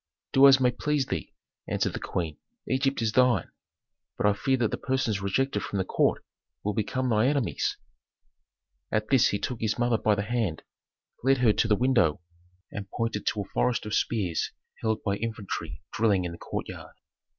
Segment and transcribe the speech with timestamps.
[0.33, 1.31] "Do as may please thee,"
[1.67, 2.39] answered the queen.
[2.67, 3.51] "Egypt is thine.
[4.17, 6.25] But I fear that the persons rejected from the court
[6.63, 7.77] will become thy enemies."
[8.91, 10.63] At this he took his mother by the hand,
[11.23, 12.19] led her to the window,
[12.71, 14.49] and pointed to a forest of spears
[14.81, 16.95] held by infantry drilling in the courtyard.